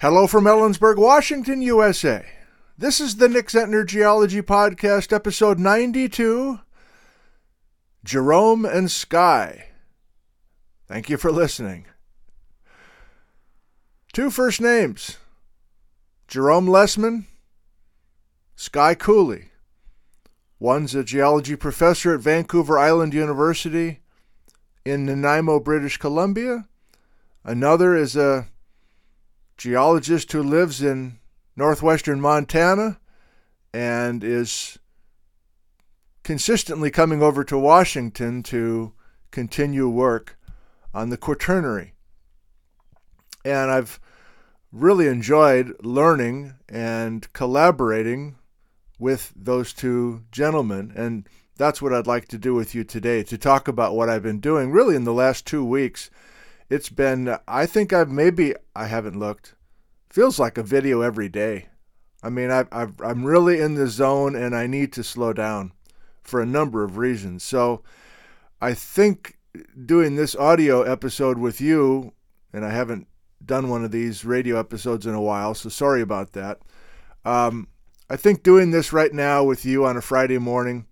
[0.00, 2.24] Hello from Ellensburg, Washington, USA.
[2.78, 6.58] This is the Nick Zentner Geology Podcast, episode 92
[8.02, 9.66] Jerome and Skye.
[10.88, 11.84] Thank you for listening.
[14.14, 15.18] Two first names
[16.26, 17.26] Jerome Lesemann,
[18.56, 19.50] Skye Cooley.
[20.58, 24.00] One's a geology professor at Vancouver Island University
[24.82, 26.66] in Nanaimo, British Columbia.
[27.44, 28.48] Another is a
[29.60, 31.18] geologist who lives in
[31.54, 32.98] northwestern Montana
[33.74, 34.78] and is
[36.22, 38.94] consistently coming over to Washington to
[39.30, 40.38] continue work
[40.94, 41.92] on the Quaternary.
[43.44, 44.00] And I've
[44.72, 48.36] really enjoyed learning and collaborating
[48.98, 50.90] with those two gentlemen.
[50.96, 54.22] And that's what I'd like to do with you today to talk about what I've
[54.22, 56.08] been doing really in the last two weeks
[56.70, 59.54] it's been, I think I've maybe, I haven't looked,
[60.08, 61.68] feels like a video every day.
[62.22, 65.72] I mean, i i am really in the zone and I need to slow down
[66.22, 67.42] for a number of reasons.
[67.42, 67.82] So
[68.60, 69.38] I think
[69.86, 72.12] doing this audio episode with you,
[72.52, 73.08] and I haven't
[73.44, 76.60] done one of these radio episodes in a while, so sorry about that.
[77.24, 77.68] Um,
[78.08, 80.86] I think doing this right now with you on a Friday morning,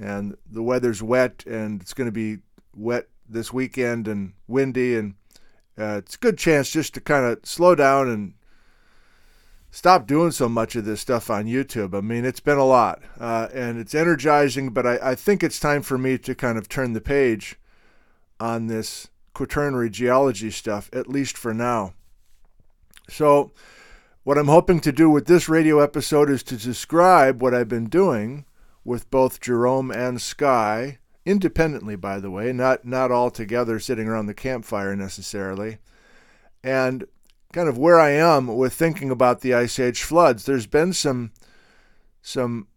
[0.00, 2.38] and the weather's wet, and it's going to be
[2.74, 5.14] wet this weekend and windy, and
[5.78, 8.34] uh, it's a good chance just to kind of slow down and
[9.70, 11.96] stop doing so much of this stuff on YouTube.
[11.96, 15.60] I mean, it's been a lot, uh, and it's energizing, but I, I think it's
[15.60, 17.56] time for me to kind of turn the page
[18.40, 21.94] on this quaternary geology stuff, at least for now.
[23.08, 23.52] So,
[24.24, 27.88] what I'm hoping to do with this radio episode is to describe what I've been
[27.88, 28.44] doing
[28.84, 34.26] with both Jerome and Skye independently, by the way, not not all together sitting around
[34.26, 35.78] the campfire necessarily,
[36.62, 37.06] and
[37.52, 40.44] kind of where I am with thinking about the Ice Age floods.
[40.44, 41.32] There's been some
[42.22, 42.68] some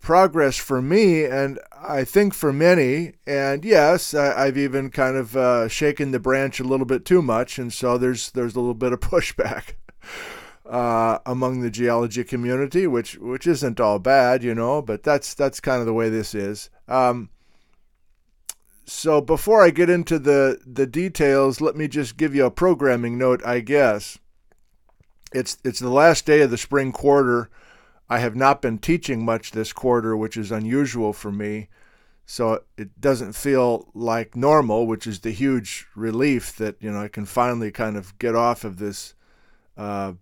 [0.00, 3.14] progress for me, and I think for many.
[3.26, 7.22] And yes, I, have even kind of uh, shaken the branch a little bit too
[7.22, 9.74] much, and so there's there's a little bit of pushback.
[10.64, 15.60] Uh, among the geology community, which which isn't all bad, you know, but that's that's
[15.60, 16.70] kind of the way this is.
[16.88, 17.30] Um,
[18.86, 23.18] so before I get into the the details, let me just give you a programming
[23.18, 24.18] note, I guess.
[25.32, 27.50] It's it's the last day of the spring quarter.
[28.08, 31.68] I have not been teaching much this quarter, which is unusual for me.
[32.24, 37.08] So it doesn't feel like normal, which is the huge relief that you know I
[37.08, 39.14] can finally kind of get off of this
[39.76, 40.12] uh,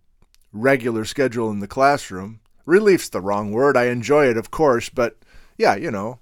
[0.55, 2.41] regular schedule in the classroom.
[2.65, 3.77] Relief's the wrong word.
[3.77, 5.19] I enjoy it, of course, but
[5.59, 6.19] yeah, you know,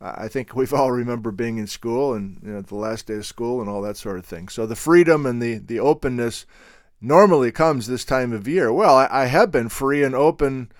[0.00, 3.26] I think we've all remember being in school and you know, the last day of
[3.26, 4.48] school and all that sort of thing.
[4.48, 6.44] So the freedom and the, the openness
[7.00, 8.72] normally comes this time of year.
[8.72, 10.70] Well, I, I have been free and open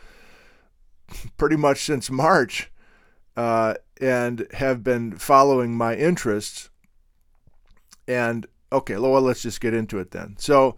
[1.36, 2.70] pretty much since March
[3.36, 6.68] uh, and have been following my interests.
[8.06, 10.36] And okay, well, let's just get into it then.
[10.38, 10.76] So,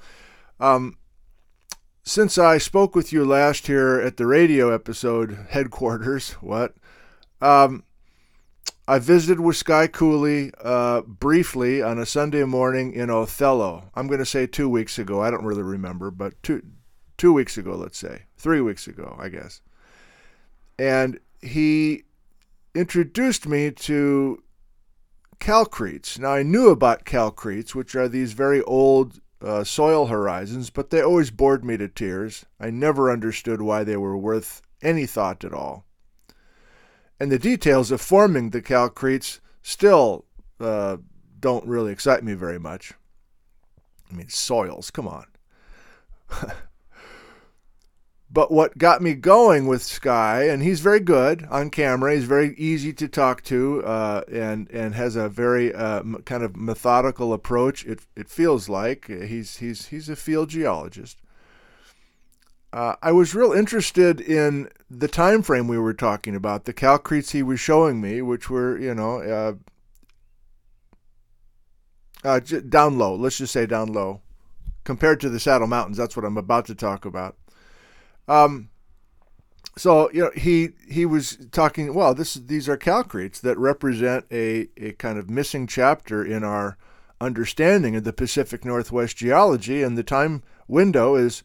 [0.60, 0.96] um,
[2.02, 6.74] since I spoke with you last here at the radio episode headquarters, what?
[7.40, 7.84] Um,
[8.90, 13.90] I visited with Skye Cooley uh, briefly on a Sunday morning in Othello.
[13.94, 15.20] I'm going to say two weeks ago.
[15.20, 16.62] I don't really remember, but two
[17.18, 19.60] two weeks ago, let's say three weeks ago, I guess.
[20.78, 22.04] And he
[22.74, 24.42] introduced me to
[25.38, 26.18] calcretes.
[26.18, 31.02] Now I knew about calcretes, which are these very old uh, soil horizons, but they
[31.02, 32.46] always bored me to tears.
[32.58, 35.84] I never understood why they were worth any thought at all
[37.20, 40.24] and the details of forming the calcretes still
[40.60, 40.98] uh,
[41.40, 42.92] don't really excite me very much.
[44.10, 45.26] I mean, soils, come on.
[48.30, 52.14] but what got me going with Skye, and he's very good on camera.
[52.14, 56.56] He's very easy to talk to, uh, and and has a very uh, kind of
[56.56, 57.84] methodical approach.
[57.84, 61.18] It it feels like he's he's he's a field geologist
[62.72, 67.32] uh, I was real interested in the time frame we were talking about, the calcretes
[67.32, 69.54] he was showing me, which were, you know, uh,
[72.24, 73.14] uh, down low.
[73.14, 74.20] Let's just say down low,
[74.84, 75.96] compared to the Saddle Mountains.
[75.96, 77.36] That's what I'm about to talk about.
[78.26, 78.68] Um,
[79.76, 81.94] so you know, he he was talking.
[81.94, 86.76] Well, this these are calcretes that represent a a kind of missing chapter in our
[87.20, 91.42] understanding of the Pacific Northwest geology, and the time window is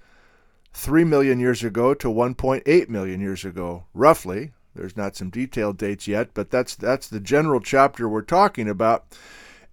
[0.74, 4.52] 3 million years ago to 1.8 million years ago, roughly.
[4.76, 9.06] There's not some detailed dates yet, but that's that's the general chapter we're talking about.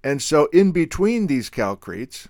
[0.05, 2.29] And so in between these calcretes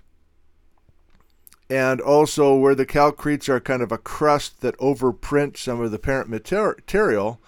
[1.69, 5.99] and also where the calcretes are kind of a crust that overprint some of the
[5.99, 7.41] parent material,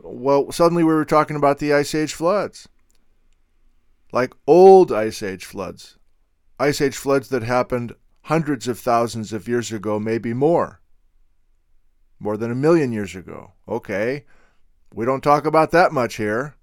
[0.00, 2.68] well, suddenly we were talking about the Ice Age floods.
[4.12, 5.96] Like old Ice Age floods.
[6.58, 10.80] Ice Age floods that happened hundreds of thousands of years ago, maybe more.
[12.18, 13.52] More than a million years ago.
[13.68, 14.24] Okay.
[14.92, 16.54] We don't talk about that much here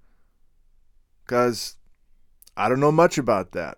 [1.25, 1.77] because
[2.55, 3.77] I don't know much about that.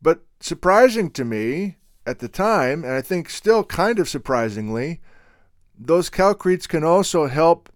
[0.00, 1.76] But surprising to me
[2.06, 5.00] at the time, and I think still kind of surprisingly,
[5.76, 7.70] those calcretes can also help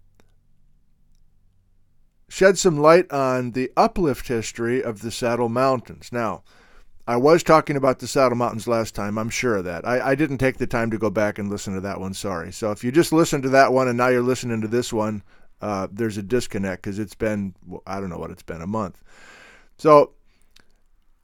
[2.29, 6.09] shed some light on the uplift history of the Saddle Mountains.
[6.11, 6.43] Now,
[7.09, 9.17] I was talking about the Saddle Mountains last time.
[9.17, 9.83] I'm sure of that.
[9.83, 12.13] I, I, didn't take the time to go back and listen to that one.
[12.13, 12.51] Sorry.
[12.51, 15.23] So if you just listened to that one and now you're listening to this one,
[15.59, 17.55] uh, there's a disconnect because it's been,
[17.87, 19.01] I don't know what it's been, a month.
[19.75, 20.11] So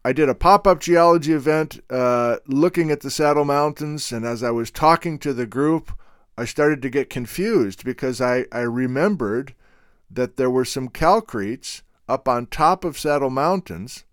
[0.04, 4.42] I did a pop up geology event uh, looking at the Saddle Mountains, and as
[4.42, 5.92] I was talking to the group,
[6.36, 9.54] I started to get confused because I, I remembered
[10.10, 14.04] that there were some calcretes up on top of Saddle Mountains,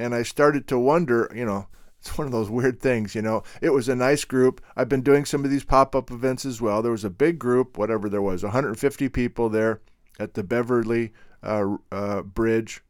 [0.00, 1.66] and I started to wonder, you know,
[2.00, 3.42] it's one of those weird things, you know.
[3.60, 4.62] It was a nice group.
[4.74, 6.80] I've been doing some of these pop up events as well.
[6.80, 9.80] There was a big group, whatever there was, 150 people there
[10.18, 11.12] at the Beverly
[11.42, 12.82] uh, uh, Bridge.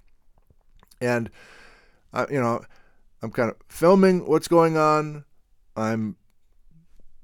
[1.01, 1.31] And
[2.13, 2.63] I, you know,
[3.21, 5.25] I'm kind of filming what's going on.
[5.77, 6.17] I'm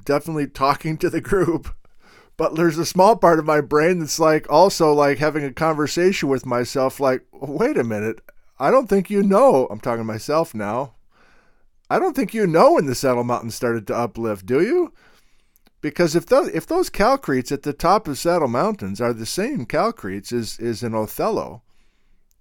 [0.05, 1.73] definitely talking to the group,
[2.37, 6.29] but there's a small part of my brain that's like also like having a conversation
[6.29, 6.99] with myself.
[6.99, 8.21] Like, wait a minute,
[8.59, 9.67] I don't think you know.
[9.71, 10.95] I'm talking to myself now.
[11.89, 14.93] I don't think you know when the Saddle Mountains started to uplift, do you?
[15.81, 19.67] Because if those if those calcretes at the top of Saddle Mountains are the same
[19.67, 21.63] calcretes as is in Othello,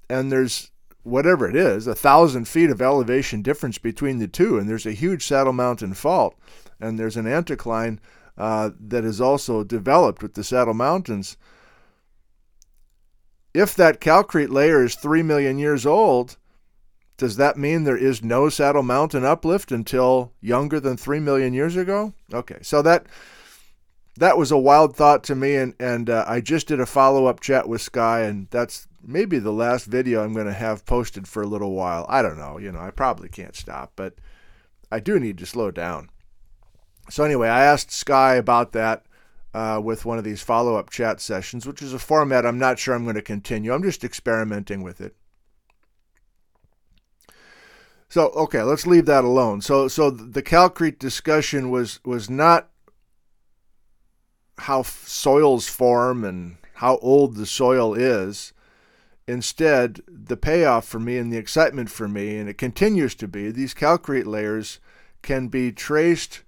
[0.10, 0.72] and there's
[1.04, 4.94] whatever it is, a thousand feet of elevation difference between the two, and there's a
[4.94, 6.36] huge Saddle Mountain fault,
[6.80, 8.00] and there's an anticline
[8.38, 11.38] uh, that is also developed with the Saddle Mountains.
[13.56, 16.36] If that calcrete layer is three million years old,
[17.16, 21.78] does that mean there is no Saddle Mountain uplift until younger than three million years
[21.78, 22.14] ago?
[22.34, 23.06] Okay, so that
[24.18, 27.28] that was a wild thought to me, and and uh, I just did a follow
[27.28, 31.26] up chat with Skye, and that's maybe the last video I'm going to have posted
[31.26, 32.06] for a little while.
[32.10, 32.58] I don't know.
[32.58, 34.16] You know, I probably can't stop, but
[34.92, 36.10] I do need to slow down.
[37.10, 39.05] So, anyway, I asked Skye about that
[39.56, 42.78] uh, with one of these follow up chat sessions, which is a format I'm not
[42.78, 43.74] sure I'm going to continue.
[43.74, 45.16] I'm just experimenting with it.
[48.10, 49.62] So, okay, let's leave that alone.
[49.62, 52.70] So, so the Calcrete discussion was was not
[54.58, 58.52] how soils form and how old the soil is.
[59.26, 63.52] Instead, the payoff for me and the excitement for me, and it continues to be,
[63.52, 64.80] these calcrete layers
[65.24, 66.44] can be traced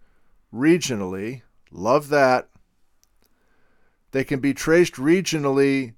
[0.54, 1.42] regionally.
[1.72, 2.50] Love that.
[4.12, 5.94] They can be traced regionally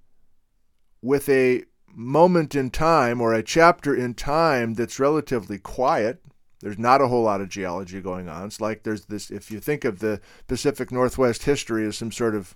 [1.02, 6.22] with a moment in time or a chapter in time that's relatively quiet.
[6.62, 8.46] There's not a whole lot of geology going on.
[8.46, 12.36] It's like there's this, if you think of the Pacific Northwest history as some sort
[12.36, 12.56] of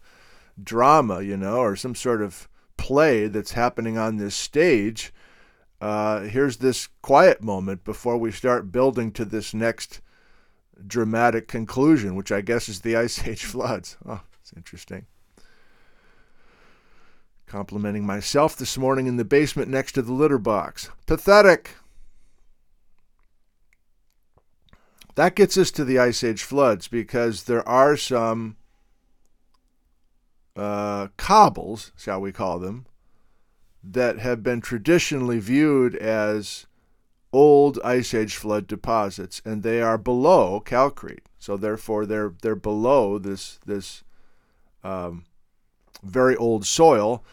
[0.62, 5.14] drama, you know, or some sort of play that's happening on this stage.
[5.80, 10.02] Uh, here's this quiet moment before we start building to this next
[10.86, 13.98] dramatic conclusion, which I guess is the Ice Age floods.
[14.06, 15.06] Oh, it's interesting.
[17.54, 20.90] Complimenting myself this morning in the basement next to the litter box.
[21.06, 21.76] Pathetic.
[25.14, 28.56] That gets us to the Ice Age floods because there are some
[30.56, 32.88] uh, cobbles, shall we call them,
[33.84, 36.66] that have been traditionally viewed as
[37.32, 41.28] old ice age flood deposits, and they are below calcrete.
[41.38, 44.04] So therefore, they're they're below this this
[44.84, 45.26] um,
[46.02, 47.24] very old soil,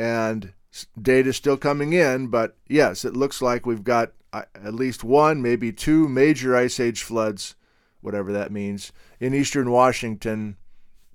[0.00, 0.52] and
[1.00, 2.28] data is still coming in.
[2.28, 6.80] But yes, it looks like we've got uh, at least one, maybe two major ice
[6.80, 7.54] age floods,
[8.00, 10.56] whatever that means, in eastern Washington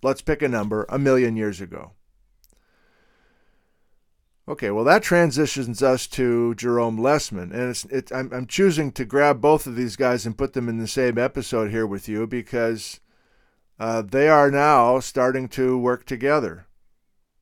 [0.05, 1.91] let's pick a number, a million years ago.
[4.47, 7.51] Okay, well, that transitions us to Jerome Lesemann.
[7.51, 10.69] And it's, it, I'm, I'm choosing to grab both of these guys and put them
[10.69, 12.99] in the same episode here with you because
[13.79, 16.64] uh, they are now starting to work together.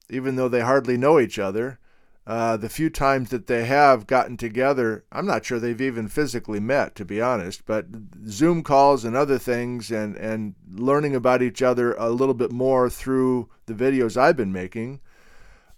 [0.09, 1.79] Even though they hardly know each other,
[2.25, 6.59] uh, the few times that they have gotten together, I'm not sure they've even physically
[6.59, 7.87] met, to be honest, but
[8.27, 12.89] Zoom calls and other things and, and learning about each other a little bit more
[12.89, 15.01] through the videos I've been making,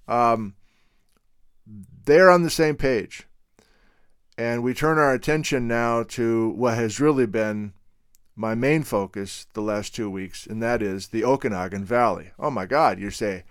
[0.07, 0.53] um,
[2.05, 3.27] they're on the same page.
[4.37, 7.73] And we turn our attention now to what has really been
[8.35, 12.31] my main focus the last two weeks, and that is the Okanagan Valley.
[12.37, 13.45] Oh my God, you say,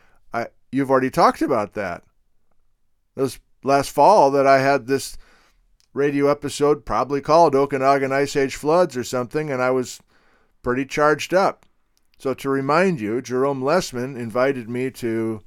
[0.74, 2.02] you've already talked about that.
[3.16, 5.16] It was last fall that I had this
[5.92, 10.00] radio episode, probably called Okanagan Ice Age Floods or something, and I was
[10.62, 11.64] pretty charged up.
[12.18, 15.42] So to remind you, Jerome Lesemann invited me to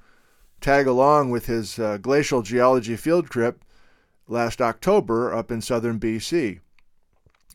[0.61, 3.63] tag along with his uh, glacial geology field trip
[4.27, 6.59] last October up in southern BC.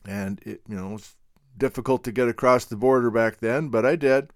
[0.05, 1.15] And it, you know, was
[1.57, 4.31] difficult to get across the border back then, but I did.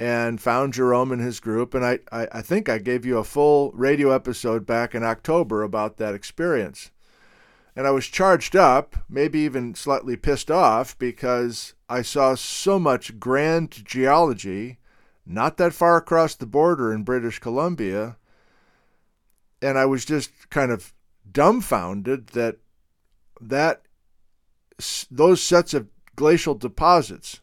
[0.00, 1.72] And found Jerome and his group.
[1.72, 5.62] And I, I, I think I gave you a full radio episode back in October
[5.62, 6.90] about that experience.
[7.76, 13.18] And I was charged up, maybe even slightly pissed off, because I saw so much
[13.18, 14.78] grand geology
[15.26, 18.16] not that far across the border in British Columbia.
[19.62, 20.92] And I was just kind of
[21.30, 22.58] dumbfounded that
[23.40, 23.82] that
[25.10, 27.40] those sets of glacial deposits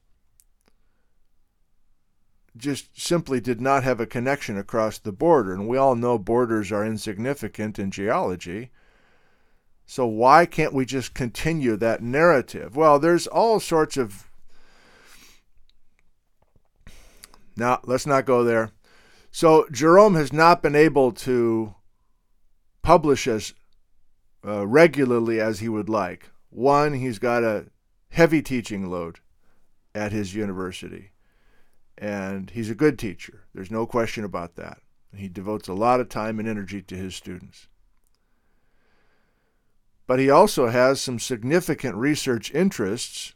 [2.57, 5.53] just simply did not have a connection across the border.
[5.53, 8.71] And we all know borders are insignificant in geology.
[9.85, 12.75] So why can't we just continue that narrative?
[12.75, 14.29] Well, there's all sorts of.
[17.55, 18.71] Now, let's not go there.
[19.31, 21.75] So Jerome has not been able to
[22.81, 23.53] publish as
[24.45, 26.31] uh, regularly as he would like.
[26.49, 27.67] One, he's got a
[28.09, 29.19] heavy teaching load
[29.93, 31.10] at his university.
[32.01, 33.43] And he's a good teacher.
[33.53, 34.79] There's no question about that.
[35.15, 37.67] He devotes a lot of time and energy to his students.
[40.07, 43.35] But he also has some significant research interests,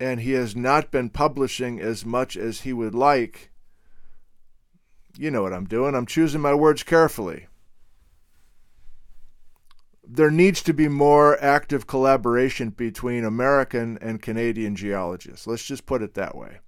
[0.00, 3.50] and he has not been publishing as much as he would like.
[5.16, 5.94] You know what I'm doing.
[5.94, 7.46] I'm choosing my words carefully
[10.08, 15.46] there needs to be more active collaboration between American and Canadian geologists.
[15.46, 16.60] Let's just put it that way.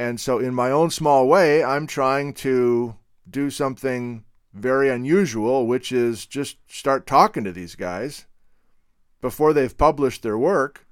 [0.00, 2.96] And so, in my own small way, I'm trying to
[3.28, 8.24] do something very unusual, which is just start talking to these guys
[9.20, 10.86] before they've published their work.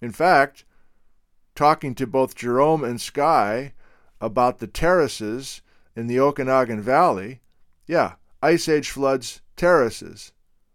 [0.00, 0.64] In fact,
[1.54, 3.74] talking to both Jerome and Skye
[4.20, 5.62] about the terraces
[5.94, 7.42] in the Okanagan Valley.
[7.86, 10.32] Yeah, Ice Age floods terraces,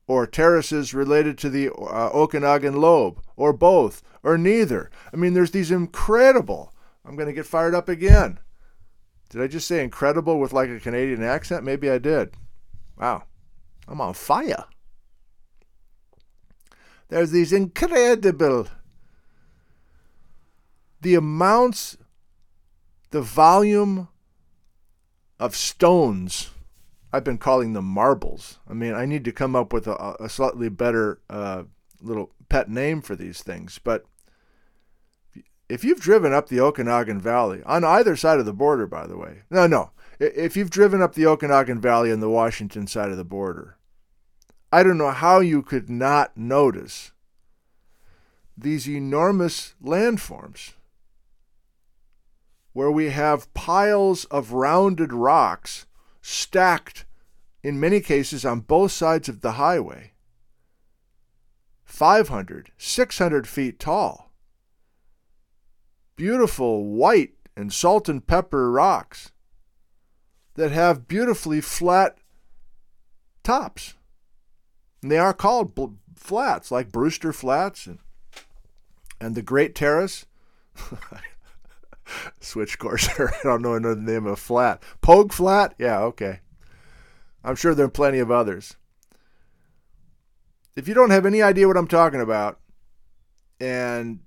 [0.08, 4.90] or terraces related to the uh, Okanagan lobe, or both, or neither.
[5.12, 6.71] I mean, there's these incredible.
[7.06, 8.40] I'm going to get fired up again.
[9.30, 11.64] Did I just say incredible with like a Canadian accent?
[11.64, 12.36] Maybe I did.
[12.98, 13.24] Wow.
[13.88, 14.66] I'm on fire.
[17.10, 18.68] There's these incredible.
[21.02, 21.98] The amounts,
[23.10, 24.08] the volume
[25.40, 26.52] of stones
[27.14, 28.60] I've been calling them marbles.
[28.70, 31.64] I mean, I need to come up with a, a slightly better uh,
[32.02, 33.80] little pet name for these things.
[33.84, 34.06] But
[35.72, 39.18] if you've driven up the Okanagan Valley, on either side of the border, by the
[39.18, 43.16] way, no, no, if you've driven up the Okanagan Valley on the Washington side of
[43.16, 43.78] the border,
[44.70, 47.14] I don't know how you could not notice
[48.58, 50.74] these enormous landforms
[52.74, 55.86] where we have piles of rounded rocks
[56.22, 57.06] stacked
[57.64, 60.12] in many cases on both sides of the highway.
[61.86, 64.31] 500, 600 feet tall.
[66.22, 69.32] Beautiful white and salt and pepper rocks
[70.54, 72.20] that have beautifully flat
[73.42, 73.96] tops.
[75.02, 77.98] And they are called bl- flats, like Brewster Flats and,
[79.20, 80.28] and the Great Terrace.
[82.40, 84.84] switch course I don't know another name of flat.
[85.02, 85.74] Pogue flat?
[85.80, 86.42] Yeah, okay.
[87.44, 88.76] I'm sure there are plenty of others.
[90.76, 92.60] If you don't have any idea what I'm talking about,
[93.60, 94.20] and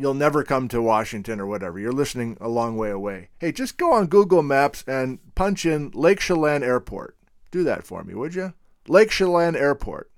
[0.00, 3.28] you'll never come to Washington or whatever, you're listening a long way away.
[3.38, 7.16] Hey, just go on Google Maps and punch in Lake Chelan Airport.
[7.50, 8.54] Do that for me, would you?
[8.88, 10.10] Lake Chelan Airport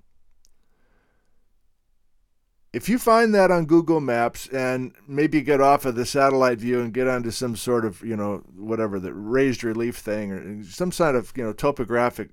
[2.72, 6.80] if you find that on Google Maps and maybe get off of the satellite view
[6.80, 10.90] and get onto some sort of, you know, whatever the raised relief thing or some
[10.90, 12.30] sort of, you know, topographic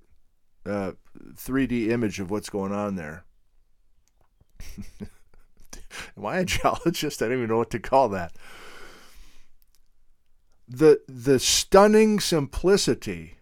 [0.66, 0.94] uh,
[1.34, 3.26] 3D image of what's going on there.
[6.18, 7.22] Am I a geologist?
[7.22, 8.34] I don't even know what to call that.
[10.68, 13.38] The the stunning simplicity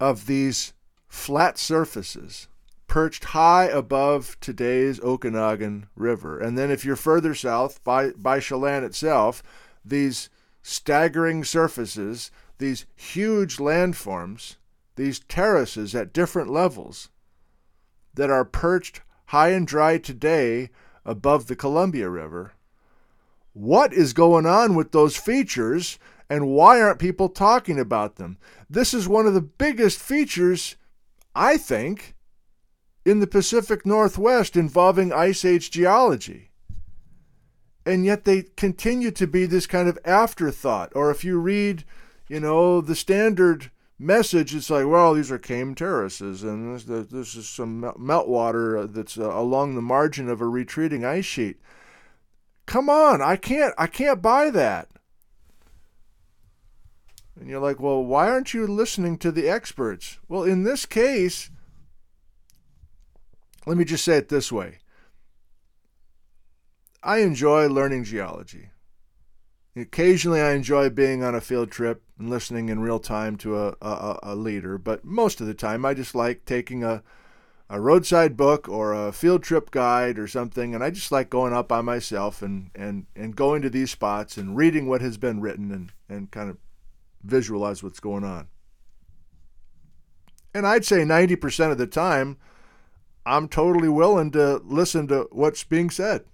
[0.00, 0.72] of these
[1.06, 2.48] flat surfaces
[2.88, 6.40] perched high above today's Okanagan River.
[6.40, 9.42] And then if you're further south by, by Chelan itself,
[9.84, 10.30] these
[10.62, 14.56] staggering surfaces, these huge landforms,
[14.96, 17.10] these terraces at different levels
[18.14, 20.70] that are perched high and dry today
[21.04, 22.52] above the Columbia River.
[23.52, 25.98] What is going on with those features
[26.30, 28.38] and why aren't people talking about them?
[28.70, 30.76] This is one of the biggest features,
[31.34, 32.14] I think,
[33.04, 36.50] in the Pacific Northwest involving Ice Age geology.
[37.84, 40.92] And yet they continue to be this kind of afterthought.
[40.94, 41.84] Or if you read,
[42.28, 47.34] you know, the standard message, it's like, well, these are Kame terraces, and this, this
[47.34, 51.58] is some meltwater that's uh, along the margin of a retreating ice sheet.
[52.66, 54.88] Come on, I can't, I can't buy that.
[57.38, 60.18] And you're like, well, why aren't you listening to the experts?
[60.28, 61.50] Well, in this case,
[63.66, 64.78] let me just say it this way
[67.02, 68.70] I enjoy learning geology.
[69.76, 73.76] Occasionally, I enjoy being on a field trip and listening in real time to a,
[73.80, 77.02] a, a, leader, but most of the time, I just like taking a,
[77.70, 81.52] a roadside book or a field trip guide or something, and I just like going
[81.52, 85.40] up by myself and, and, and going to these spots and reading what has been
[85.40, 86.56] written and, and kind of
[87.22, 88.48] visualize what's going on.
[90.54, 92.38] And I'd say 90% of the time,
[93.24, 96.24] I'm totally willing to listen to what's being said.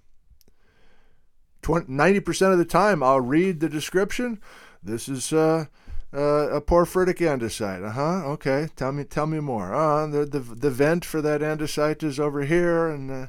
[1.64, 4.40] 90% of the time, I'll read the description.
[4.82, 5.66] This is uh,
[6.14, 7.84] uh, a porphyritic andesite.
[7.84, 8.26] Uh huh.
[8.32, 8.68] Okay.
[8.76, 9.04] Tell me.
[9.04, 9.74] Tell me more.
[9.74, 13.26] Uh, the, the the vent for that andesite is over here, and uh,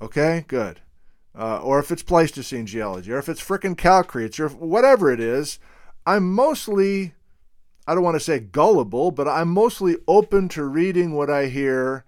[0.00, 0.80] okay, good.
[1.38, 5.58] Uh, or if it's Pleistocene geology, or if it's frickin' calcretes, or whatever it is,
[6.04, 7.14] I'm mostly,
[7.86, 12.04] I don't want to say gullible, but I'm mostly open to reading what I hear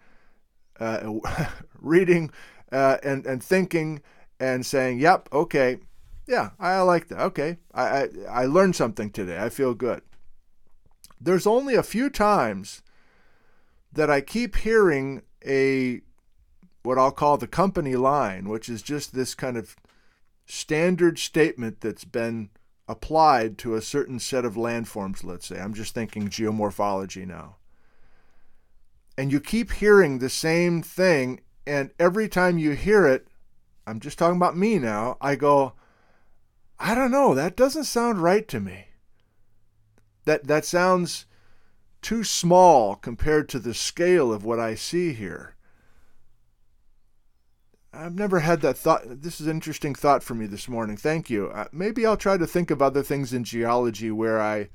[0.78, 1.10] uh,
[1.80, 2.30] reading
[2.72, 4.02] uh, and and thinking
[4.40, 5.78] and saying, "Yep, okay,
[6.26, 7.20] yeah, I like that.
[7.20, 9.38] Okay, I, I I learned something today.
[9.38, 10.02] I feel good."
[11.20, 12.82] There's only a few times
[13.92, 16.00] that I keep hearing a
[16.82, 19.76] what I'll call the company line, which is just this kind of
[20.46, 22.50] standard statement that's been
[22.86, 25.58] applied to a certain set of landforms, let's say.
[25.58, 27.56] I'm just thinking geomorphology now
[29.16, 33.28] and you keep hearing the same thing and every time you hear it
[33.86, 35.16] i'm just talking about me now.
[35.20, 35.74] I go
[36.78, 37.34] i don't know.
[37.34, 38.86] That doesn't sound right to me.
[40.24, 41.26] That that sounds
[42.02, 45.54] too small compared to the scale of what i see here.
[47.92, 49.02] I've never had that thought.
[49.06, 50.96] This is an interesting thought for me this morning.
[50.96, 51.48] Thank you.
[51.48, 54.68] Uh, maybe i'll try to think of other things in geology where i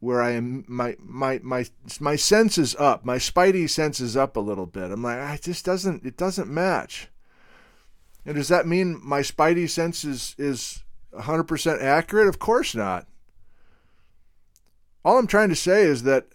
[0.00, 1.66] where I am my my my
[2.00, 4.90] my sense is up, my spidey sense is up a little bit.
[4.90, 7.08] I'm like, it just doesn't it doesn't match.
[8.28, 12.28] And does that mean my spidey sense is is 100% accurate?
[12.28, 13.06] Of course not.
[15.02, 16.26] All I'm trying to say is that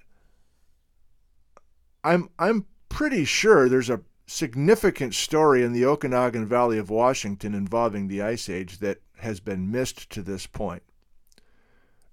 [2.03, 8.07] I'm I'm pretty sure there's a significant story in the Okanagan Valley of Washington involving
[8.07, 10.81] the Ice Age that has been missed to this point.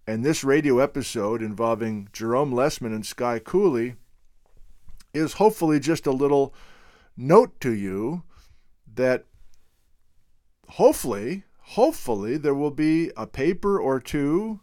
[0.06, 3.94] And this radio episode involving Jerome Lesemann and Skye Cooley
[5.14, 6.52] is hopefully just a little
[7.16, 8.24] note to you
[8.94, 9.24] that
[10.72, 14.60] hopefully, hopefully, there will be a paper or two,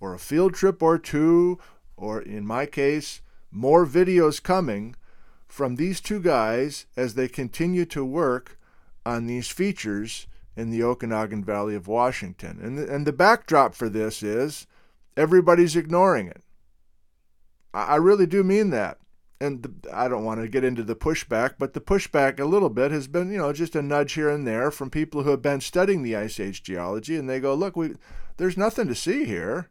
[0.00, 1.58] or a field trip or two,
[1.96, 4.96] or in my case, more videos coming
[5.46, 8.58] from these two guys as they continue to work
[9.04, 12.58] on these features in the Okanagan Valley of Washington.
[12.62, 14.66] And the, and the backdrop for this is
[15.16, 16.42] everybody's ignoring it.
[17.72, 18.98] I, I really do mean that.
[19.42, 22.68] And the, I don't want to get into the pushback, but the pushback a little
[22.70, 25.42] bit has been, you know, just a nudge here and there from people who have
[25.42, 27.96] been studying the Ice Age geology, and they go, look, we,
[28.36, 29.68] there's nothing to see here.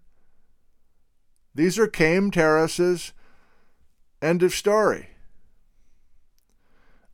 [1.56, 3.14] These are Kame terraces.
[4.22, 5.12] End of story.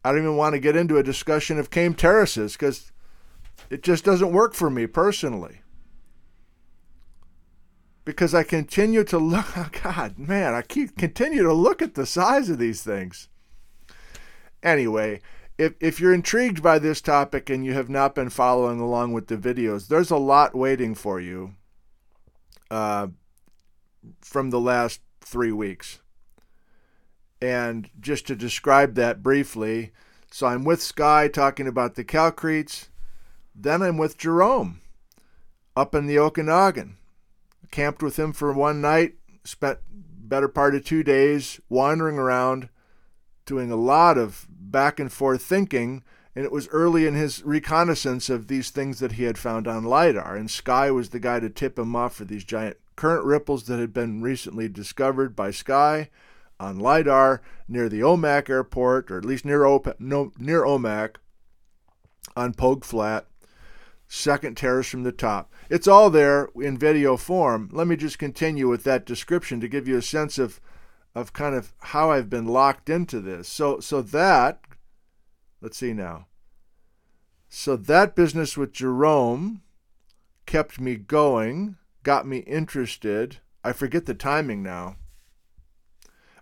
[0.04, 2.92] I don't even want to get into a discussion of Kame terraces because
[3.70, 5.62] it just doesn't work for me personally.
[8.08, 12.06] Because I continue to look, oh God, man, I keep continue to look at the
[12.06, 13.28] size of these things.
[14.64, 15.20] Anyway,
[15.58, 19.28] if, if you're intrigued by this topic and you have not been following along with
[19.28, 21.56] the videos, there's a lot waiting for you
[22.72, 23.08] uh,
[24.22, 26.00] from the last three weeks.
[27.42, 29.92] And just to describe that briefly,
[30.32, 32.88] so I'm with Skye talking about the calcretes.
[33.54, 34.80] Then I'm with Jerome
[35.76, 36.96] up in the Okanagan.
[37.72, 42.70] Camped with him for one night, spent better part of two days wandering around,
[43.46, 46.04] doing a lot of back and forth thinking.
[46.36, 49.84] And it was early in his reconnaissance of these things that he had found on
[49.84, 50.36] LIDAR.
[50.36, 53.80] And Skye was the guy to tip him off for these giant current ripples that
[53.80, 56.10] had been recently discovered by Skye
[56.60, 59.64] on LIDAR near the Omak airport, or at least near,
[60.00, 61.16] no, near Omak
[62.36, 63.28] on Pogue Flat,
[64.08, 65.54] second terrace from the top.
[65.70, 67.70] It's all there in video form.
[67.72, 70.60] Let me just continue with that description to give you a sense of
[71.16, 73.48] of kind of how I've been locked into this.
[73.48, 74.62] So so that
[75.62, 76.28] let's see now.
[77.50, 79.62] So that business with Jerome
[80.46, 83.38] kept me going, got me interested.
[83.64, 84.98] I forget the timing now.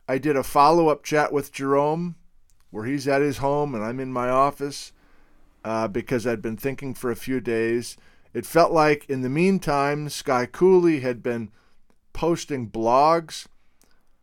[0.08, 2.16] I did a follow-up chat with Jerome
[2.70, 4.92] where he's at his home and I'm in my office
[5.66, 7.98] uh, because I'd been thinking for a few days.
[8.34, 11.50] It felt like in the meantime, Skye Cooley had been
[12.14, 13.48] posting blogs,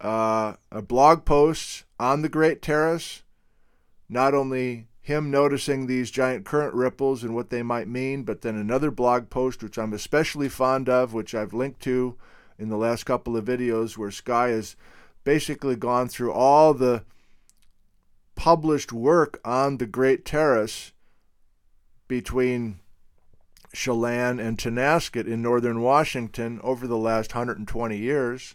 [0.00, 0.54] uh,
[0.86, 3.24] blog posts on the Great Terrace,
[4.08, 8.54] not only him noticing these giant current ripples and what they might mean, but then
[8.54, 12.16] another blog post, which I'm especially fond of, which I've linked to
[12.56, 14.76] in the last couple of videos, where Skye has
[15.24, 17.02] basically gone through all the
[18.36, 20.91] published work on the Great Terrace
[22.12, 22.78] between
[23.72, 28.54] Chelan and Tonasket in northern Washington over the last 120 years.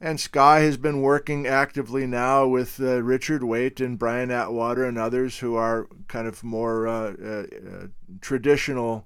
[0.00, 4.96] And Skye has been working actively now with uh, Richard Waitt and Brian Atwater and
[4.96, 7.86] others who are kind of more uh, uh, uh
[8.22, 9.04] traditional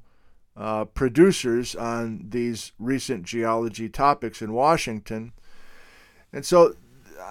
[0.56, 5.32] uh, producers on these recent geology topics in Washington.
[6.32, 6.76] And so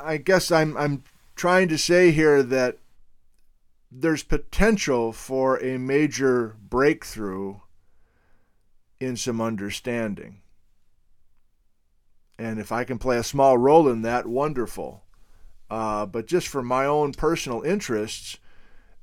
[0.04, 1.06] I guess I'm, I'm
[1.38, 2.80] trying to say here that
[3.96, 7.58] there's potential for a major breakthrough
[9.00, 10.42] in some understanding.
[12.40, 15.04] And if I can play a small role in that, wonderful.
[15.70, 18.40] Uh, but just for my own personal interests,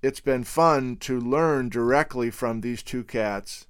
[0.02, 3.68] it's been fun to learn directly from these two cats,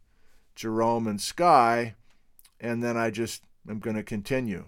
[0.54, 1.96] Jerome and Skye,
[2.58, 4.66] and then I just am going to continue.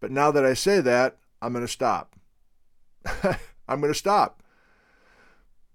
[0.00, 2.16] But now that I say that, I'm going to stop.
[3.68, 4.42] I'm going to stop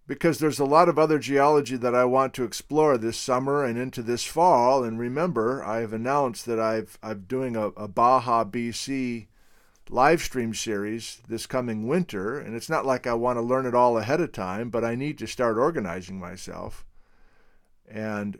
[0.06, 3.78] because there's a lot of other geology that I want to explore this summer and
[3.78, 4.84] into this fall.
[4.84, 9.28] And remember, I've announced that I've I'm doing a, a Baja BC
[9.90, 13.76] live stream series this coming winter, and it's not like I want to learn it
[13.76, 16.86] all ahead of time, but I need to start organizing myself.
[17.90, 18.40] And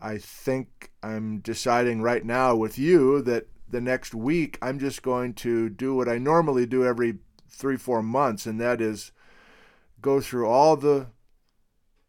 [0.00, 5.34] I think I'm deciding right now with you that the next week I'm just going
[5.34, 9.12] to do what I normally do every three, four months, and that is
[10.00, 11.08] go through all the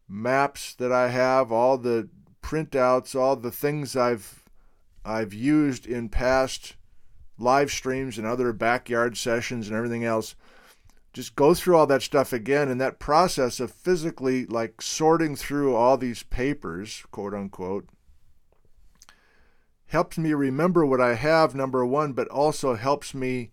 [0.08, 2.08] maps that I have, all the
[2.42, 4.44] printouts, all the things I've
[5.04, 6.76] I've used in past
[7.38, 10.34] live streams and other backyard sessions and everything else.
[11.12, 15.74] Just go through all that stuff again and that process of physically like sorting through
[15.74, 17.88] all these papers, quote unquote,
[19.86, 23.50] helps me remember what I have, number one, but also helps me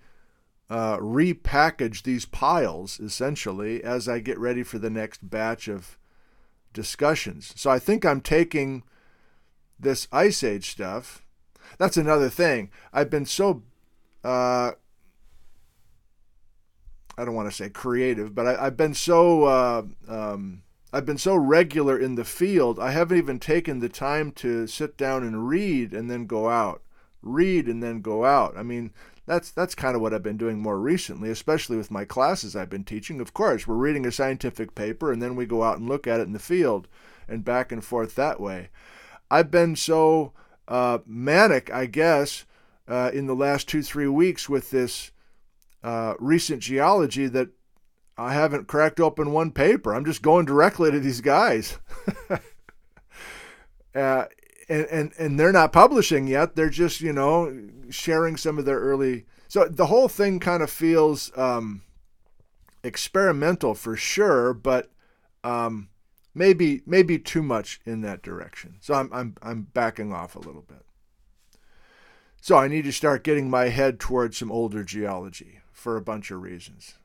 [0.70, 5.98] uh, repackage these piles essentially as I get ready for the next batch of
[6.74, 7.54] discussions.
[7.56, 8.84] So I think I'm taking
[9.80, 11.26] this Ice Age stuff.
[11.78, 12.70] That's another thing.
[12.92, 13.64] I've been so,
[14.24, 14.72] uh,
[17.18, 21.18] I don't want to say creative, but I, have been so, uh, um, I've been
[21.18, 22.80] so regular in the field.
[22.80, 26.82] I haven't even taken the time to sit down and read and then go out,
[27.22, 28.58] read and then go out.
[28.58, 28.92] I mean,
[29.28, 32.70] that's that's kind of what I've been doing more recently, especially with my classes I've
[32.70, 33.20] been teaching.
[33.20, 36.22] Of course, we're reading a scientific paper and then we go out and look at
[36.22, 36.88] it in the field
[37.28, 38.70] and back and forth that way.
[39.30, 40.32] I've been so
[40.68, 42.46] uh, manic, I guess,
[42.88, 45.12] uh, in the last two three weeks with this
[45.84, 47.50] uh, recent geology that
[48.18, 49.94] I haven't cracked open one paper.
[49.94, 51.78] I'm just going directly to these guys.
[54.70, 56.56] And, and and they're not publishing yet.
[56.56, 59.26] They're just you know sharing some of their early.
[59.48, 61.84] So the whole thing kind of feels um,
[62.84, 64.92] experimental for sure, but
[65.44, 65.90] um,
[66.34, 68.76] maybe maybe too much in that direction.
[68.82, 70.86] So I'm I'm I'm backing off a little bit.
[72.42, 76.32] So I need to start getting my head towards some older geology for a bunch
[76.32, 76.96] of reasons.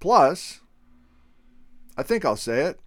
[0.00, 0.60] Plus,
[1.96, 2.80] I think I'll say it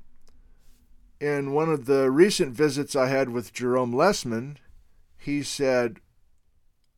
[1.20, 4.58] in one of the recent visits I had with Jerome Lesemann,
[5.18, 6.00] he said,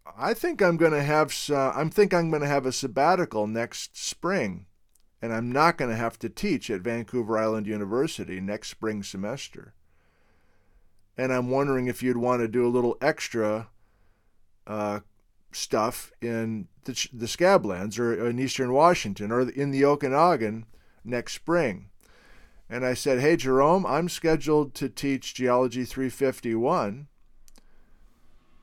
[0.05, 3.47] "I think I'm going to have some, I think I'm going to have a sabbatical
[3.47, 4.67] next spring,
[5.21, 9.73] and I'm not going to have to teach at Vancouver Island University next spring semester.
[11.17, 13.69] And I'm wondering if you'd want to do a little extra
[14.65, 15.01] uh,
[15.51, 20.65] stuff in the, the Scablands or in Eastern Washington or in the Okanagan
[21.03, 21.90] next spring."
[22.71, 27.07] And I said, Hey, Jerome, I'm scheduled to teach Geology 351.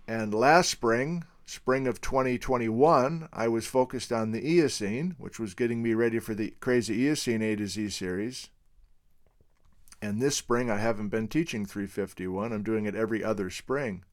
[0.08, 5.82] And last spring, spring of 2021, I was focused on the Eocene, which was getting
[5.82, 8.48] me ready for the Crazy Eocene A to Z series.
[10.00, 12.50] And this spring, I haven't been teaching 351.
[12.50, 14.04] I'm doing it every other spring.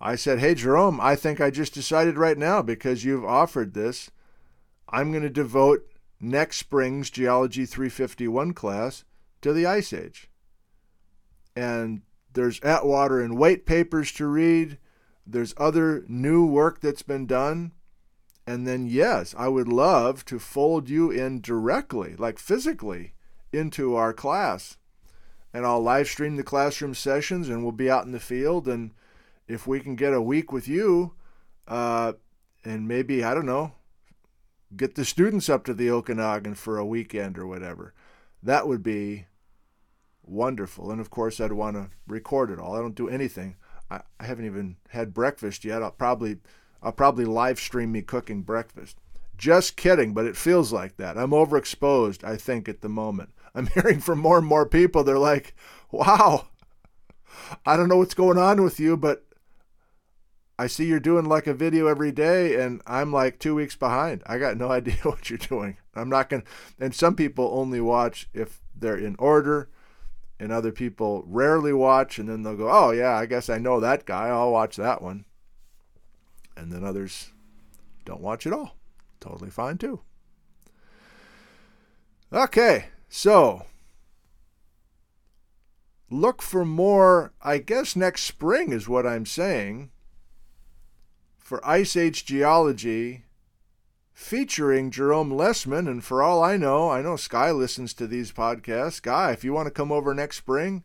[0.00, 4.10] I said, Hey, Jerome, I think I just decided right now because you've offered this,
[4.88, 5.88] I'm going to devote
[6.24, 9.04] next spring's Geology 351 class
[9.42, 10.28] to the Ice Age.
[11.56, 14.78] And there's Atwater and Waitt papers to read.
[15.26, 17.72] There's other new work that's been done.
[18.46, 23.14] And then, yes, I would love to fold you in directly, like physically,
[23.52, 24.76] into our class.
[25.52, 28.68] And I'll live stream the classroom sessions and we'll be out in the field.
[28.68, 28.90] And
[29.46, 31.14] if we can get a week with you,
[31.68, 32.14] uh,
[32.64, 33.72] and maybe, I don't know,
[34.76, 37.94] get the students up to the Okanagan for a weekend or whatever,
[38.42, 39.26] that would be
[40.22, 40.90] wonderful.
[40.90, 42.74] And of course, I'd want to record it all.
[42.74, 43.56] I don't do anything.
[43.90, 45.82] I, I haven't even had breakfast yet.
[45.82, 46.38] I'll probably
[46.82, 48.98] I'll probably live stream me cooking breakfast.
[49.36, 51.16] Just kidding, but it feels like that.
[51.16, 53.30] I'm overexposed, I think, at the moment.
[53.54, 55.02] I'm hearing from more and more people.
[55.02, 55.54] They're like,
[55.90, 56.48] wow,
[57.64, 59.24] I don't know what's going on with you, but
[60.58, 64.22] I see you're doing like a video every day, and I'm like two weeks behind.
[64.26, 65.76] I got no idea what you're doing.
[65.94, 69.68] I'm not going to, and some people only watch if they're in order
[70.38, 73.80] and other people rarely watch and then they'll go oh yeah i guess i know
[73.80, 74.28] that guy.
[74.28, 75.24] I'll watch that one.
[76.56, 77.30] And then others
[78.04, 78.76] don't watch at all.
[79.20, 80.00] Totally fine too.
[82.32, 83.62] Okay so
[86.10, 87.32] look for more.
[87.40, 89.90] I guess next spring is what i'm saying
[91.44, 93.26] for ice age geology
[94.14, 95.86] featuring Jerome Lesemann.
[95.86, 99.00] And for all I know, I know Skye listens to these podcasts.
[99.00, 100.82] Guy, if you want to come over next spring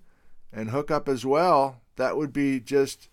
[0.51, 3.07] and hook up as well, that would be just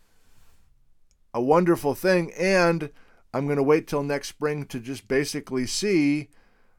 [1.32, 2.32] a wonderful thing.
[2.37, 2.90] And
[3.32, 6.28] I'm going to wait till next spring to just basically see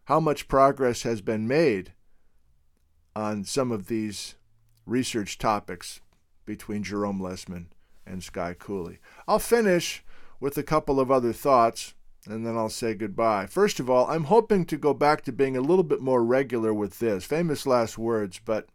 [0.06, 1.94] how much progress has been made
[3.16, 4.36] on some of these
[4.86, 6.02] research topics
[6.46, 7.68] between Jerome Lesemann
[8.06, 9.00] and Skye Cooley.
[9.28, 10.04] I'll finish
[10.40, 11.94] with a couple of other thoughts
[12.30, 13.46] and then I'll say goodbye.
[13.48, 16.74] First of all, I'm hoping to go back to being a little bit more regular
[16.74, 17.26] with this.
[17.26, 18.68] Famous last words, but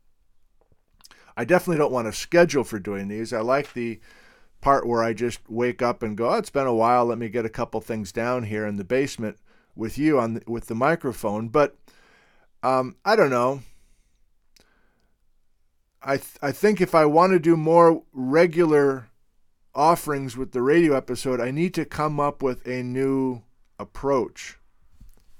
[1.36, 3.32] I definitely don't want to schedule for doing these.
[3.32, 4.00] I like the
[4.60, 7.06] part where I just wake up and go, oh, it's been a while.
[7.06, 9.38] Let me get a couple things down here in the basement
[9.74, 11.48] with you on the, with the microphone.
[11.48, 11.76] But
[12.62, 13.62] um, I don't know.
[16.04, 19.08] I th- I think if I want to do more regular
[19.74, 23.42] offerings with the radio episode, I need to come up with a new
[23.78, 24.58] approach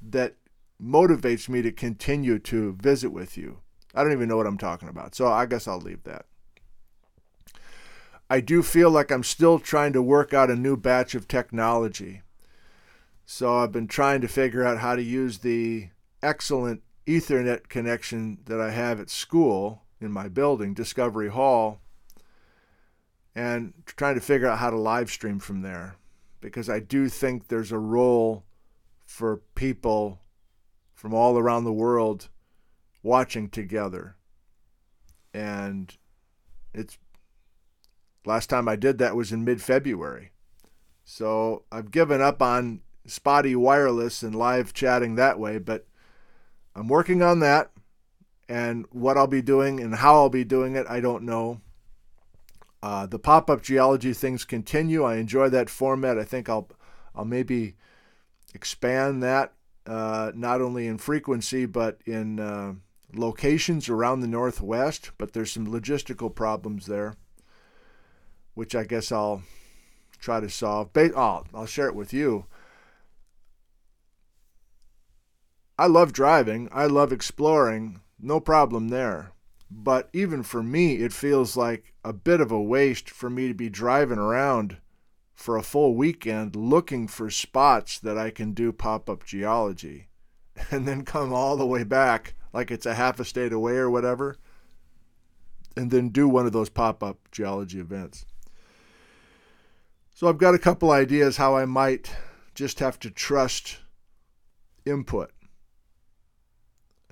[0.00, 0.34] that
[0.82, 3.58] motivates me to continue to visit with you.
[3.94, 6.26] I don't even know what I'm talking about, so I guess I'll leave that.
[8.30, 12.22] I do feel like I'm still trying to work out a new batch of technology.
[13.26, 15.90] So I've been trying to figure out how to use the
[16.22, 21.81] excellent Ethernet connection that I have at school in my building, Discovery Hall,
[23.34, 25.96] and trying to figure out how to live stream from there
[26.42, 28.44] because I do think there's a role
[29.06, 30.20] for people
[30.94, 32.28] from all around the world
[33.02, 34.16] watching together.
[35.32, 35.96] And
[36.74, 36.98] it's
[38.26, 40.32] last time I did that was in mid February.
[41.04, 45.86] So I've given up on spotty wireless and live chatting that way, but
[46.74, 47.70] I'm working on that.
[48.48, 51.60] And what I'll be doing and how I'll be doing it, I don't know.
[52.82, 55.04] Uh, the pop-up geology things continue.
[55.04, 56.18] I enjoy that format.
[56.18, 56.68] I think I'll
[57.14, 57.76] I'll maybe
[58.54, 59.52] expand that
[59.86, 62.74] uh, not only in frequency but in uh,
[63.14, 65.12] locations around the Northwest.
[65.16, 67.14] But there's some logistical problems there,
[68.54, 69.42] which I guess I'll
[70.18, 70.92] try to solve.
[70.92, 72.46] Ba- oh, I'll share it with you.
[75.78, 76.68] I love driving.
[76.72, 78.00] I love exploring.
[78.20, 79.31] No problem there.
[79.74, 83.54] But even for me, it feels like a bit of a waste for me to
[83.54, 84.76] be driving around
[85.34, 90.08] for a full weekend looking for spots that I can do pop up geology
[90.70, 93.90] and then come all the way back like it's a half a state away or
[93.90, 94.36] whatever
[95.74, 98.26] and then do one of those pop up geology events.
[100.14, 102.14] So I've got a couple ideas how I might
[102.54, 103.78] just have to trust
[104.84, 105.32] input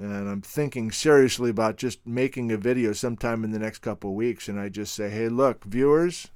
[0.01, 4.49] and I'm thinking seriously about just making a video sometime in the next couple weeks.
[4.49, 6.29] And I just say, hey, look, viewers,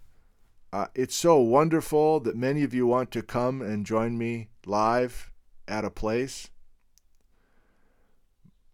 [0.71, 5.31] uh, it's so wonderful that many of you want to come and join me live
[5.67, 6.51] at a place.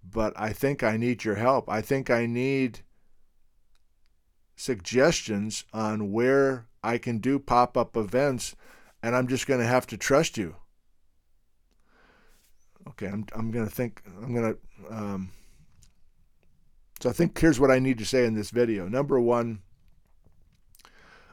[0.02, 1.68] But I think I need your help.
[1.68, 2.80] I think I need
[4.56, 8.56] suggestions on where I can do pop up events,
[9.04, 10.56] and I'm just going to have to trust you
[12.88, 15.30] okay, I'm, I'm going to think, I'm going to um,
[17.00, 18.88] So I think here's what I need to say in this video.
[18.88, 19.60] Number one,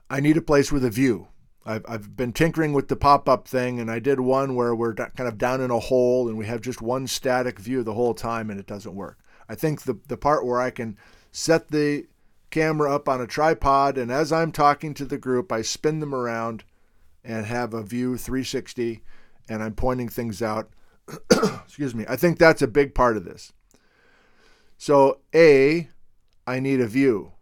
[0.10, 1.27] I need a place with a view.
[1.65, 4.93] I've, I've been tinkering with the pop up thing, and I did one where we're
[4.93, 8.13] kind of down in a hole and we have just one static view the whole
[8.13, 9.19] time, and it doesn't work.
[9.49, 10.97] I think the, the part where I can
[11.31, 12.05] set the
[12.49, 16.15] camera up on a tripod, and as I'm talking to the group, I spin them
[16.15, 16.63] around
[17.23, 19.01] and have a view 360,
[19.49, 20.69] and I'm pointing things out.
[21.65, 22.06] Excuse me.
[22.08, 23.54] I think that's a big part of this.
[24.78, 25.89] So, A,
[26.46, 27.34] I need a view,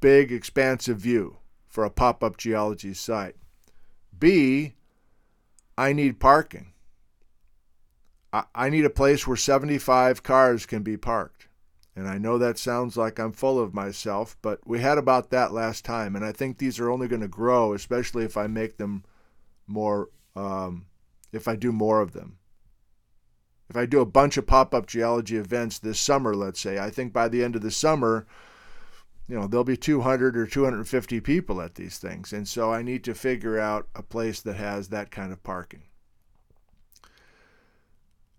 [0.00, 3.36] big, expansive view for a pop up geology site.
[4.18, 4.74] B,
[5.76, 6.72] I need parking.
[8.54, 11.48] I, need a place where 75 cars can be parked.
[11.94, 15.52] And I know that sounds like I'm full of myself, but we had about that
[15.52, 16.14] last time.
[16.14, 19.04] And I think these are only going to grow, especially if I make them
[19.66, 20.86] more, um,
[21.32, 22.36] if I do more of them.
[23.68, 26.90] If I do a bunch of pop up geology events this summer, let's say, I
[26.90, 28.26] think by the end of the summer,
[29.28, 32.32] you know, there'll be 200 or 250 people at these things.
[32.32, 35.82] And so I need to figure out a place that has that kind of parking.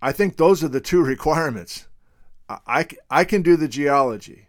[0.01, 1.87] I think those are the two requirements.
[2.49, 4.47] I, I can do the geology.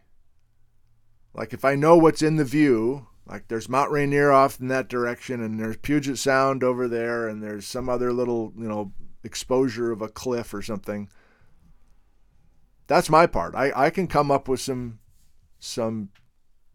[1.35, 4.89] Like if I know what's in the view, like there's Mount Rainier off in that
[4.89, 8.93] direction, and there's Puget Sound over there, and there's some other little, you know,
[9.29, 11.11] exposure of a cliff or something.
[12.87, 13.55] That's my part.
[13.55, 15.01] I, I can come up with some
[15.59, 16.09] some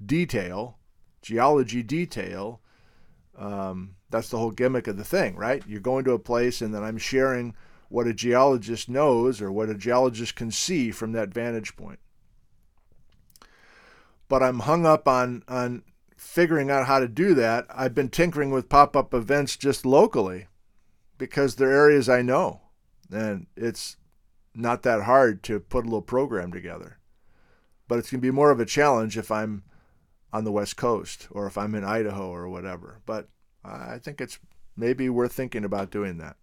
[0.05, 0.77] detail,
[1.23, 2.61] geology detail.
[3.35, 5.63] Um, that's the whole gimmick of the thing, right?
[5.67, 7.55] You're going to a place, and then I'm sharing
[7.89, 11.99] what a geologist knows or what a geologist can see from that vantage point.
[14.29, 15.81] But I'm hung up on on
[16.15, 17.65] figuring out how to do that.
[17.73, 20.47] I've been tinkering with pop-up events just locally
[21.23, 22.59] because they're areas I know.
[23.09, 23.95] And it's
[24.53, 26.97] not that hard to put a little program together.
[27.87, 29.63] But it's going to be more of a challenge if I'm
[30.33, 32.99] on the West Coast or if I'm in Idaho or whatever.
[33.05, 33.29] But
[33.63, 34.37] I think it's
[34.75, 36.35] maybe worth thinking about doing that.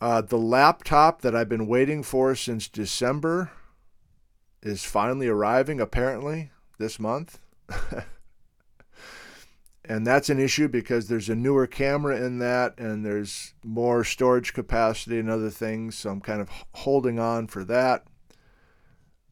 [0.00, 3.50] Uh, the laptop that I've been waiting for since December
[4.62, 7.40] is finally arriving, apparently, this month.
[9.90, 14.52] and that's an issue because there's a newer camera in that and there's more storage
[14.52, 15.98] capacity and other things.
[15.98, 18.04] So I'm kind of holding on for that.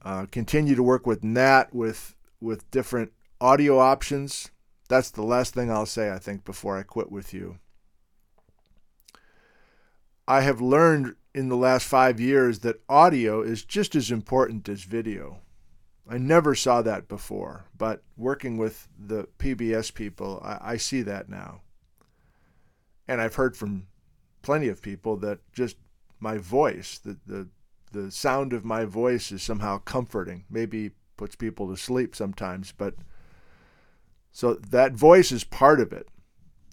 [0.02, 4.50] Uh, continue to work with Nat with with different audio options.
[4.88, 7.60] That's the last thing I'll say, I think, before I quit with you.
[10.26, 14.82] I have learned in the last five years that audio is just as important as
[14.82, 15.38] video.
[16.08, 21.28] I never saw that before, but working with the PBS people, I, I, see that
[21.28, 21.60] now.
[23.06, 23.88] And I've heard from
[24.40, 25.76] plenty of people that just
[26.18, 27.48] my voice, the, the,
[27.92, 30.44] the sound of my voice is somehow comforting.
[30.50, 32.72] Maybe puts people to sleep sometimes.
[32.72, 32.94] But
[34.32, 36.08] so that voice is part of it.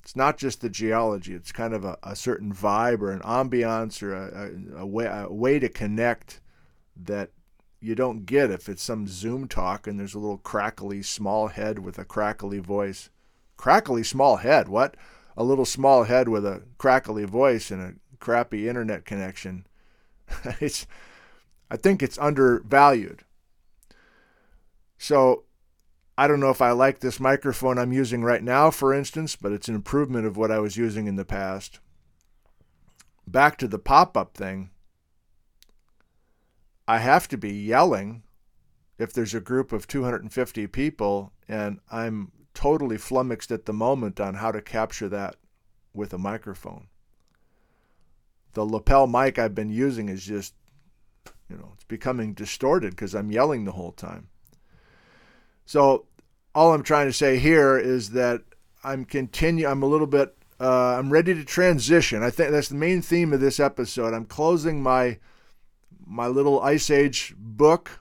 [0.02, 1.34] It's not just the geology.
[1.34, 5.06] It's kind of a, a certain vibe or an ambiance or a, a, a, way,
[5.06, 6.41] a way to connect
[6.95, 7.32] that
[7.79, 11.79] you don't get if it's some Zoom talk and there's a little crackly small head
[11.79, 13.09] with a crackly voice.
[13.57, 14.67] Crackly small head?
[14.67, 14.95] What?
[15.38, 19.67] A little small head with a crackly voice and a crappy internet connection.
[20.59, 20.88] it's,
[21.69, 23.23] I think it's undervalued.
[24.97, 25.43] So
[26.17, 29.51] I don't know if I like this microphone I'm using right now, for instance, but
[29.51, 31.79] it's an improvement of what I was using in the past.
[33.27, 34.69] Back to the pop up thing.
[36.88, 38.24] I have to be yelling
[38.98, 44.36] if there's a group of 250 people, and I'm totally flummoxed at the moment on
[44.36, 45.36] how to capture that
[45.93, 46.88] with a microphone.
[48.54, 50.54] The lapel mic I've been using is just,
[51.50, 54.30] you know, it's becoming distorted because I'm yelling the whole time.
[55.65, 56.06] So
[56.54, 58.41] all I'm trying to say here is that
[58.84, 59.67] I'm continue.
[59.67, 60.38] I'm a little bit.
[60.60, 62.24] Uh, I'm ready to transition.
[62.24, 64.14] I think that's the main theme of this episode.
[64.14, 65.18] I'm closing my
[66.06, 67.99] my little Ice Age book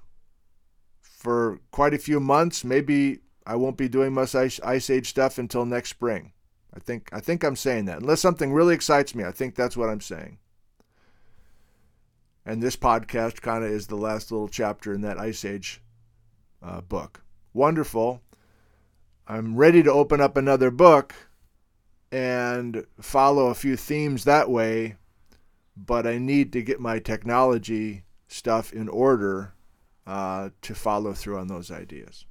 [1.00, 2.64] for quite a few months.
[2.64, 6.32] Maybe I won't be doing much Ice, Ice Age stuff until next spring.
[6.74, 8.00] I think I think I'm saying that.
[8.00, 10.38] Unless something really excites me, I think that's what I'm saying.
[12.44, 15.80] And this podcast kind of is the last little chapter in that Ice Age
[16.62, 17.24] uh, book
[17.54, 18.20] wonderful.
[19.26, 21.14] I'm ready to open up another book
[22.12, 24.96] and follow a few themes that way,
[25.76, 29.54] but I need to get my technology stuff in order
[30.06, 32.26] uh, to follow through on those ideas.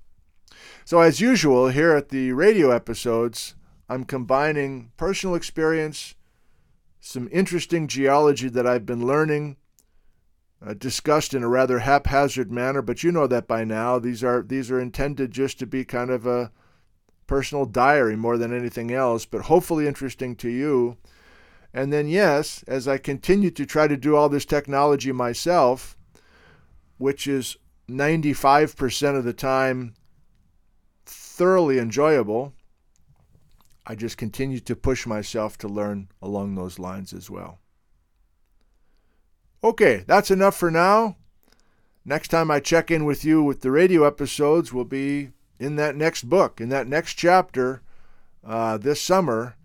[0.85, 3.55] So, as usual, here at the radio episodes,
[3.89, 6.15] I'm combining personal experience,
[6.99, 9.57] some interesting geology that I've been learning,
[10.65, 13.99] uh, discussed in a rather haphazard manner, but you know that by now.
[13.99, 16.51] These are these are intended just to be kind of a
[17.27, 20.97] personal diary more than anything else, but hopefully interesting to you.
[21.73, 25.97] And then yes, as I continue to try to do all this technology myself,
[26.97, 27.57] which is
[27.89, 29.95] 95% of the time
[31.05, 32.53] thoroughly enjoyable,
[33.85, 37.59] I just continue to push myself to learn along those lines as well.
[39.63, 41.17] Okay, that's enough for now.
[42.05, 45.95] Next time I check in with you with the radio episodes will be in that
[45.95, 47.81] next book, in that next chapter
[48.45, 49.55] uh, this summer.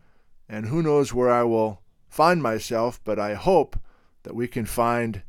[0.49, 3.79] And who knows where I will find myself, but I hope
[4.23, 5.23] that we can find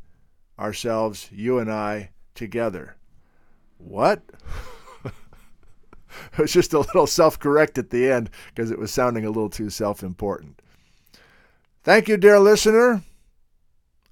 [0.57, 2.95] ourselves, you and I, together.
[3.77, 4.23] What?
[5.05, 9.29] it was just a little self correct at the end because it was sounding a
[9.29, 10.61] little too self important.
[11.83, 13.03] Thank you, dear listener.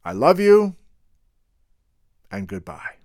[0.05, 0.75] I love you,
[2.31, 2.96] and goodbye.